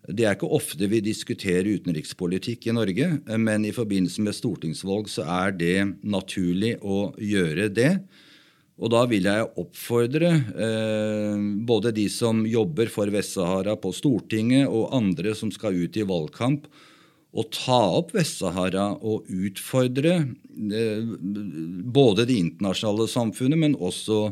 Det 0.04 0.28
er 0.28 0.36
ikke 0.36 0.52
ofte 0.52 0.90
vi 0.92 1.00
diskuterer 1.00 1.70
utenrikspolitikk 1.80 2.68
i 2.68 2.76
Norge, 2.76 3.08
men 3.40 3.64
i 3.64 3.72
forbindelse 3.74 4.26
med 4.26 4.36
stortingsvalg 4.36 5.08
så 5.10 5.24
er 5.24 5.56
det 5.56 5.78
naturlig 6.04 6.76
å 6.84 7.14
gjøre 7.16 7.70
det. 7.72 7.94
Og 8.82 8.90
da 8.90 9.04
vil 9.06 9.28
jeg 9.30 9.50
oppfordre 9.62 10.32
eh, 10.34 11.44
både 11.68 11.92
de 11.94 12.08
som 12.10 12.42
jobber 12.48 12.90
for 12.90 13.12
Vest-Sahara 13.14 13.76
på 13.80 13.92
Stortinget, 13.94 14.66
og 14.66 14.96
andre 14.98 15.36
som 15.38 15.52
skal 15.54 15.78
ut 15.78 16.00
i 16.00 16.08
valgkamp, 16.10 16.66
å 17.34 17.46
ta 17.54 17.80
opp 18.00 18.12
Vest-Sahara 18.18 18.92
og 19.02 19.30
utfordre 19.30 20.16
eh, 20.24 21.06
både 21.94 22.28
det 22.30 22.40
internasjonale 22.42 23.08
samfunnet, 23.10 23.62
men 23.62 23.78
også 23.78 24.28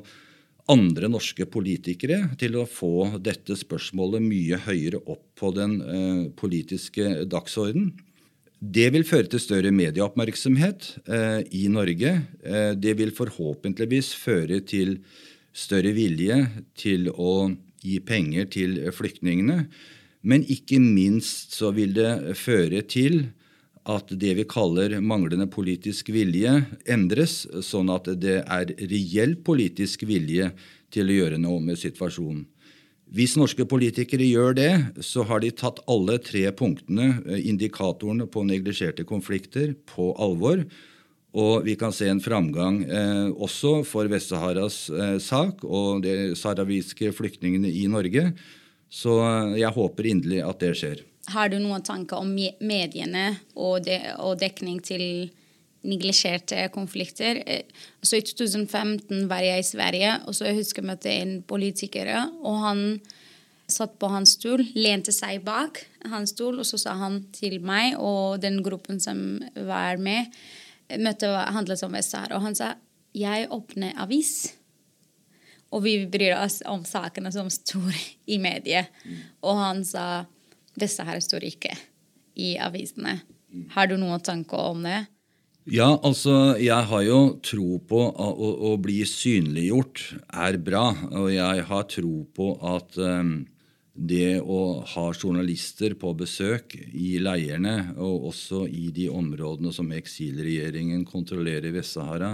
andre 0.72 1.10
norske 1.10 1.46
politikere 1.50 2.32
til 2.42 2.58
å 2.62 2.68
få 2.70 3.20
dette 3.22 3.58
spørsmålet 3.58 4.24
mye 4.26 4.60
høyere 4.66 5.02
opp 5.06 5.26
på 5.38 5.54
den 5.58 5.78
eh, 5.82 6.24
politiske 6.38 7.28
dagsorden. 7.30 7.92
Det 8.62 8.92
vil 8.94 9.02
føre 9.02 9.26
til 9.26 9.42
større 9.42 9.72
medieoppmerksomhet 9.74 10.92
eh, 11.10 11.40
i 11.58 11.66
Norge. 11.74 12.12
Eh, 12.46 12.74
det 12.78 12.94
vil 13.00 13.10
forhåpentligvis 13.10 14.12
føre 14.14 14.60
til 14.62 15.00
større 15.50 15.90
vilje 15.98 16.38
til 16.78 17.10
å 17.10 17.50
gi 17.82 17.98
penger 18.06 18.46
til 18.54 18.78
flyktningene. 18.94 19.66
Men 20.22 20.46
ikke 20.46 20.78
minst 20.78 21.58
så 21.58 21.72
vil 21.74 21.96
det 21.98 22.38
føre 22.38 22.84
til 22.86 23.32
at 23.90 24.14
det 24.14 24.36
vi 24.38 24.46
kaller 24.46 25.00
manglende 25.02 25.50
politisk 25.50 26.12
vilje, 26.14 26.54
endres, 26.86 27.48
sånn 27.66 27.90
at 27.90 28.12
det 28.22 28.44
er 28.46 28.76
reell 28.78 29.40
politisk 29.42 30.06
vilje 30.06 30.52
til 30.94 31.10
å 31.10 31.18
gjøre 31.18 31.42
noe 31.42 31.66
med 31.66 31.82
situasjonen. 31.82 32.46
Hvis 33.12 33.36
norske 33.36 33.66
politikere 33.68 34.24
gjør 34.24 34.56
det, 34.56 34.72
så 35.04 35.26
har 35.28 35.42
de 35.44 35.50
tatt 35.52 35.82
alle 35.92 36.16
tre 36.24 36.46
punktene, 36.56 37.18
eh, 37.28 37.44
indikatorene 37.52 38.30
på 38.32 38.46
neglisjerte 38.48 39.04
konflikter, 39.04 39.76
på 39.92 40.14
alvor. 40.16 40.64
Og 41.32 41.64
vi 41.64 41.78
kan 41.80 41.94
se 41.96 42.10
en 42.12 42.20
framgang 42.24 42.82
eh, 42.84 43.30
også 43.32 43.82
for 43.88 44.08
Vest-Saharas 44.12 44.90
eh, 44.92 45.18
sak 45.24 45.64
og 45.64 46.04
de 46.04 46.34
sahrawiske 46.36 47.14
flyktningene 47.16 47.72
i 47.72 47.86
Norge. 47.92 48.34
Så 48.92 49.16
eh, 49.24 49.60
jeg 49.62 49.72
håper 49.76 50.10
inderlig 50.12 50.42
at 50.44 50.60
det 50.64 50.74
skjer. 50.80 51.06
Har 51.32 51.52
du 51.52 51.60
noen 51.62 51.84
tanker 51.86 52.20
om 52.20 52.34
mediene 52.36 53.28
og, 53.56 53.86
de, 53.86 53.96
og 54.20 54.42
dekning 54.42 54.82
til 54.84 55.32
neglisjerte 55.88 56.68
konflikter. 56.74 57.42
Eh, 57.46 57.64
så 58.02 58.20
I 58.20 58.26
2015 58.26 59.28
var 59.30 59.44
jeg 59.46 59.64
i 59.64 59.68
Sverige, 59.68 60.14
og 60.28 60.36
så 60.38 60.50
jeg 60.50 60.62
husker 60.62 60.84
jeg 60.84 60.90
møtte 60.92 61.12
en 61.14 61.36
politiker. 61.44 62.12
og 62.42 62.60
Han 62.66 62.86
satt 63.72 63.98
på 64.00 64.10
hans 64.12 64.36
stol, 64.38 64.64
lente 64.76 65.14
seg 65.16 65.44
bak 65.46 65.80
hans 66.12 66.34
stol, 66.36 66.60
og 66.60 66.68
så 66.68 66.80
sa 66.82 66.96
han 67.00 67.22
til 67.36 67.60
meg 67.64 67.96
og 68.00 68.42
den 68.44 68.60
gruppen 68.66 69.00
som 69.00 69.40
var 69.56 70.02
med, 70.02 70.32
møtet 71.00 71.32
handlet 71.56 71.84
om 71.88 71.96
Vest-Sahara. 71.96 72.38
Og 72.38 72.50
han 72.50 72.58
sa 72.58 72.74
jeg 73.16 73.48
åpner 73.52 73.96
avis, 74.00 74.54
og 75.72 75.86
vi 75.86 75.96
bryr 76.12 76.36
oss 76.36 76.60
om 76.68 76.84
sakene 76.88 77.32
som 77.32 77.48
står 77.52 77.96
i 78.32 78.38
mediet. 78.44 78.92
Mm. 79.06 79.20
Og 79.48 79.60
han 79.60 79.86
sa 79.88 80.06
Vest-Sahara 80.76 81.24
står 81.24 81.48
ikke 81.48 81.76
i 82.40 82.54
avisene. 82.60 83.22
Har 83.74 83.88
du 83.88 83.98
noen 84.00 84.24
tanker 84.24 84.72
om 84.72 84.84
det? 84.84 85.06
Ja, 85.70 85.92
altså 86.02 86.56
jeg 86.58 86.90
har 86.90 87.04
jo 87.06 87.20
tro 87.46 87.78
på 87.86 88.06
at 88.10 88.40
å, 88.42 88.48
å, 88.72 88.78
bli 88.82 89.04
synliggjort 89.06 90.08
er 90.34 90.58
bra. 90.58 90.88
Og 91.14 91.30
jeg 91.36 91.66
har 91.70 91.84
tro 91.92 92.24
på 92.34 92.48
at 92.66 92.98
um, 92.98 93.44
det 93.94 94.40
å 94.42 94.82
ha 94.96 95.04
journalister 95.14 95.94
på 96.00 96.16
besøk 96.18 96.74
i 96.80 97.20
leirene, 97.22 97.94
og 98.02 98.32
også 98.32 98.64
i 98.66 98.90
de 98.96 99.06
områdene 99.14 99.74
som 99.76 99.92
eksilregjeringen 99.94 101.06
kontrollerer 101.06 101.70
i 101.70 101.76
Vest-Sahara, 101.76 102.34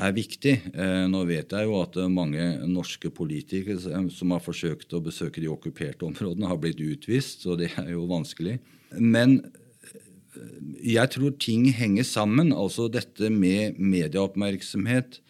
er 0.00 0.12
viktig. 0.16 0.54
Eh, 0.72 1.06
nå 1.10 1.22
vet 1.28 1.52
jeg 1.52 1.66
jo 1.66 1.78
at 1.82 1.98
mange 2.10 2.42
norske 2.70 3.10
politikere 3.12 3.78
som 4.10 4.34
har 4.34 4.42
forsøkt 4.42 4.94
å 4.96 5.02
besøke 5.04 5.42
de 5.42 5.50
okkuperte 5.50 6.06
områdene, 6.08 6.48
har 6.48 6.60
blitt 6.62 6.80
utvist, 6.80 7.44
så 7.44 7.58
det 7.58 7.72
er 7.76 7.92
jo 7.92 8.06
vanskelig. 8.10 8.58
Men 8.96 9.38
jeg 10.84 11.10
tror 11.14 11.34
ting 11.42 11.66
henger 11.74 12.06
sammen. 12.06 12.52
Altså 12.54 12.88
dette 12.92 13.30
med 13.32 13.78
medieoppmerksomhet 13.80 15.20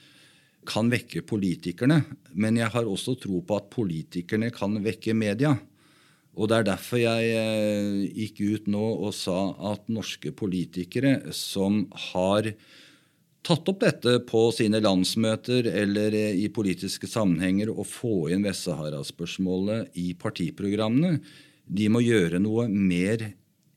kan 0.69 0.91
vekke 0.93 1.25
politikerne. 1.27 2.03
Men 2.35 2.61
jeg 2.61 2.71
har 2.75 2.89
også 2.89 3.17
tro 3.21 3.41
på 3.43 3.59
at 3.59 3.71
politikerne 3.73 4.51
kan 4.55 4.77
vekke 4.85 5.17
media. 5.17 5.57
Og 6.39 6.51
det 6.51 6.61
er 6.61 6.69
derfor 6.69 7.01
jeg 7.03 7.33
eh, 7.37 8.05
gikk 8.15 8.39
ut 8.41 8.69
nå 8.71 8.85
og 9.07 9.11
sa 9.17 9.51
at 9.73 9.91
norske 9.91 10.31
politikere 10.37 11.33
som 11.35 11.83
har 12.13 12.53
tatt 13.47 13.71
opp 13.73 13.81
dette 13.83 14.15
på 14.29 14.47
sine 14.55 14.79
landsmøter 14.85 15.67
eller 15.73 16.15
eh, 16.17 16.39
i 16.45 16.47
politiske 16.55 17.11
sammenhenger 17.11 17.73
og 17.73 17.89
få 17.89 18.15
inn 18.31 18.47
Vest-Sahara-spørsmålet 18.47 19.99
i 20.01 20.13
partiprogrammene, 20.21 21.19
de 21.67 21.91
må 21.91 22.03
gjøre 22.03 22.41
noe 22.43 22.69
mer 22.71 23.27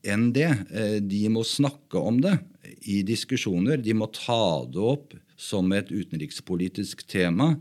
enn 0.03 0.31
det. 0.35 0.51
Eh, 0.71 0.99
de 1.01 1.23
må 1.31 1.43
snakke 1.47 1.99
om 1.99 2.19
det 2.23 2.35
i 2.89 3.01
diskusjoner. 3.07 3.79
De 3.81 3.95
må 3.95 4.09
ta 4.11 4.65
det 4.69 4.83
opp 4.83 5.15
som 5.39 5.71
et 5.75 5.89
utenrikspolitisk 5.91 7.05
tema, 7.09 7.53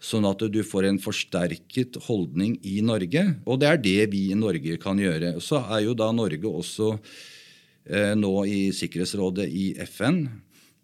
sånn 0.00 0.26
at 0.28 0.42
du 0.52 0.60
får 0.64 0.88
en 0.88 1.00
forsterket 1.02 1.98
holdning 2.06 2.56
i 2.64 2.78
Norge. 2.84 3.24
Og 3.44 3.60
det 3.60 3.70
er 3.70 3.82
det 3.84 4.10
vi 4.14 4.28
i 4.30 4.38
Norge 4.38 4.78
kan 4.80 5.00
gjøre. 5.00 5.36
Så 5.44 5.60
er 5.62 5.84
jo 5.86 5.96
da 5.98 6.10
Norge 6.14 6.48
også 6.48 6.94
eh, 6.94 8.14
nå 8.16 8.34
i 8.48 8.60
Sikkerhetsrådet 8.76 9.48
i 9.48 9.72
FN. 9.90 10.24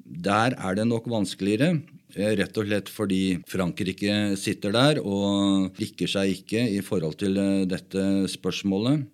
Der 0.07 0.55
er 0.55 0.77
det 0.79 0.87
nok 0.87 1.09
vanskeligere. 1.11 1.81
Eh, 2.14 2.37
rett 2.38 2.61
og 2.61 2.68
slett 2.68 2.92
fordi 2.92 3.22
Frankrike 3.49 4.37
sitter 4.38 4.75
der 4.77 5.03
og 5.03 5.81
liker 5.81 6.11
seg 6.11 6.37
ikke 6.37 6.66
i 6.77 6.83
forhold 6.85 7.18
til 7.22 7.40
dette 7.70 8.05
spørsmålet. 8.37 9.07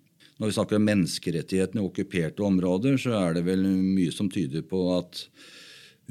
Når 0.43 0.49
vi 0.49 0.55
snakker 0.57 0.75
om 0.75 0.83
menneskerettighetene 0.89 1.79
i 1.79 1.85
okkuperte 1.87 2.43
områder, 2.43 2.97
så 2.99 3.13
er 3.15 3.37
det 3.37 3.45
vel 3.45 3.61
mye 3.63 4.11
som 4.11 4.27
tyder 4.27 4.65
på 4.67 4.81
at 4.91 5.21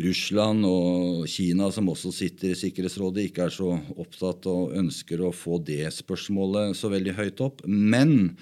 Russland 0.01 0.65
og 0.65 1.27
Kina, 1.29 1.67
som 1.69 1.91
også 1.93 2.09
sitter 2.17 2.55
i 2.55 2.57
Sikkerhetsrådet, 2.57 3.27
ikke 3.29 3.45
er 3.45 3.53
så 3.53 3.75
opptatt 3.93 4.49
og 4.49 4.73
ønsker 4.81 5.21
å 5.21 5.35
få 5.37 5.59
det 5.61 5.85
spørsmålet 5.93 6.73
så 6.81 6.89
veldig 6.95 7.13
høyt 7.19 7.45
opp. 7.45 7.61
Men 7.69 8.33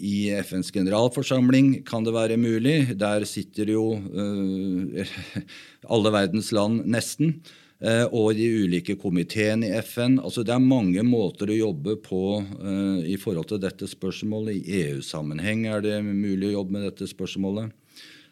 i 0.00 0.30
FNs 0.40 0.72
generalforsamling 0.72 1.82
kan 1.84 2.08
det 2.08 2.16
være 2.16 2.40
mulig. 2.40 2.96
Der 2.96 3.28
sitter 3.28 3.74
jo 3.76 3.84
uh, 3.92 5.14
alle 5.98 6.16
verdens 6.16 6.48
land 6.56 6.88
nesten. 6.88 7.42
Eh, 7.86 8.04
og 8.10 8.32
de 8.34 8.46
ulike 8.64 8.96
komiteene 8.98 9.68
i 9.68 9.80
FN. 9.84 10.18
Altså 10.18 10.42
Det 10.42 10.54
er 10.54 10.62
mange 10.62 11.02
måter 11.06 11.52
å 11.52 11.58
jobbe 11.58 11.96
på 12.02 12.22
uh, 12.42 13.00
i 13.06 13.14
forhold 13.20 13.50
til 13.52 13.62
dette 13.62 13.86
spørsmålet. 13.86 14.58
I 14.58 14.80
EU-sammenheng 14.86 15.66
er 15.70 15.84
det 15.84 15.98
mulig 16.02 16.50
å 16.50 16.56
jobbe 16.58 16.78
med 16.78 16.86
dette 16.88 17.06
spørsmålet. 17.10 17.70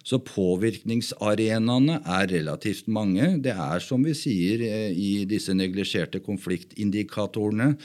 Så 0.04 0.18
påvirkningsarenaene 0.20 2.00
er 2.02 2.26
relativt 2.32 2.90
mange. 2.92 3.36
Det 3.44 3.54
er 3.54 3.84
som 3.84 4.02
vi 4.04 4.16
sier 4.18 4.64
uh, 4.64 4.90
i 4.90 5.22
disse 5.30 5.54
neglisjerte 5.54 6.24
konfliktindikatorene, 6.24 7.76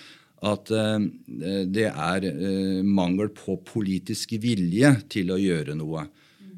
at 0.49 0.71
uh, 0.71 0.97
det 1.69 1.89
er 1.91 2.25
mangel 2.87 3.29
på 3.35 3.59
politisk 3.67 4.39
vilje 4.41 4.95
til 5.11 5.35
å 5.35 5.37
gjøre 5.37 5.77
noe. 5.77 6.07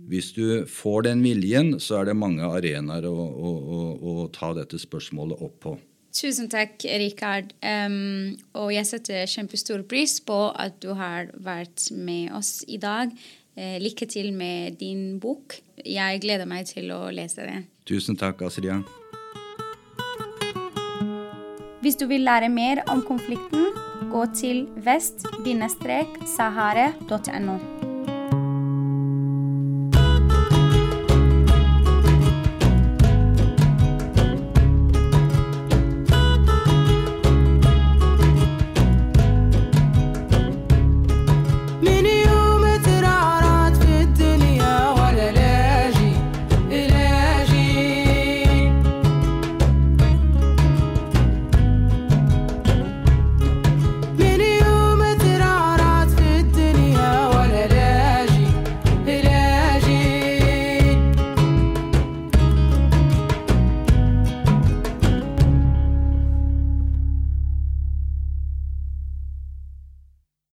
Hvis 0.10 0.32
du 0.36 0.66
får 0.70 1.02
den 1.10 1.22
viljen, 1.24 1.80
så 1.80 2.02
er 2.02 2.06
det 2.10 2.18
mange 2.18 2.44
arenaer 2.48 3.06
å, 3.10 3.14
å, 3.14 3.52
å, 3.52 3.80
å 4.02 4.28
ta 4.34 4.54
dette 4.58 4.78
spørsmålet 4.82 5.38
opp 5.44 5.58
på. 5.66 5.74
Tusen 6.12 6.50
takk, 6.52 6.84
Rikard. 6.84 7.54
Um, 7.64 8.36
og 8.60 8.74
jeg 8.76 8.84
setter 8.90 9.24
kjempestor 9.32 9.80
pris 9.88 10.20
på 10.24 10.52
at 10.52 10.82
du 10.84 10.92
har 11.00 11.32
vært 11.40 11.92
med 11.96 12.34
oss 12.36 12.66
i 12.68 12.78
dag. 12.82 13.12
Uh, 13.56 13.78
lykke 13.80 14.06
til 14.12 14.34
med 14.36 14.76
din 14.82 15.20
bok. 15.24 15.56
Jeg 15.86 16.20
gleder 16.24 16.46
meg 16.50 16.66
til 16.68 16.92
å 16.96 17.12
lese 17.16 17.42
det. 17.48 17.64
Tusen 17.88 18.16
takk, 18.20 18.42
Asriya. 18.48 18.82
Hvis 21.82 21.98
du 21.98 22.06
vil 22.12 22.22
lære 22.28 22.50
mer 22.52 22.84
om 22.92 23.02
konflikten, 23.02 23.66
gå 24.12 24.26
til 24.38 24.68
vest-sahare.no. 24.86 27.81